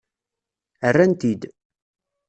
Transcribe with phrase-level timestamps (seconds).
[0.93, 1.41] Rran-t-id.